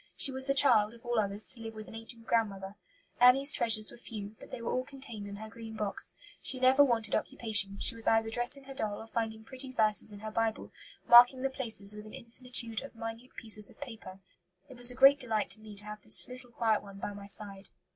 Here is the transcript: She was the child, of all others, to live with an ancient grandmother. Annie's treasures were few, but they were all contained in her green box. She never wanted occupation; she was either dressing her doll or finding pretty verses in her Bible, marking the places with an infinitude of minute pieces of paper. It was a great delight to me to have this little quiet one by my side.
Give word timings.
She 0.17 0.31
was 0.31 0.47
the 0.47 0.55
child, 0.55 0.95
of 0.95 1.05
all 1.05 1.19
others, 1.19 1.47
to 1.49 1.61
live 1.61 1.75
with 1.75 1.87
an 1.87 1.93
ancient 1.93 2.25
grandmother. 2.25 2.73
Annie's 3.19 3.53
treasures 3.53 3.91
were 3.91 3.99
few, 3.99 4.35
but 4.39 4.49
they 4.49 4.59
were 4.59 4.71
all 4.73 4.83
contained 4.83 5.27
in 5.27 5.35
her 5.35 5.47
green 5.47 5.75
box. 5.75 6.15
She 6.41 6.59
never 6.59 6.83
wanted 6.83 7.13
occupation; 7.13 7.77
she 7.79 7.93
was 7.93 8.07
either 8.07 8.31
dressing 8.31 8.63
her 8.63 8.73
doll 8.73 8.99
or 8.99 9.05
finding 9.05 9.43
pretty 9.43 9.71
verses 9.71 10.11
in 10.11 10.21
her 10.21 10.31
Bible, 10.31 10.71
marking 11.07 11.43
the 11.43 11.51
places 11.51 11.95
with 11.95 12.07
an 12.07 12.15
infinitude 12.15 12.81
of 12.81 12.95
minute 12.95 13.35
pieces 13.35 13.69
of 13.69 13.79
paper. 13.79 14.17
It 14.69 14.75
was 14.77 14.89
a 14.89 14.95
great 14.95 15.19
delight 15.19 15.51
to 15.51 15.61
me 15.61 15.75
to 15.75 15.85
have 15.85 16.01
this 16.01 16.27
little 16.27 16.49
quiet 16.49 16.81
one 16.81 16.97
by 16.97 17.13
my 17.13 17.27
side. 17.27 17.69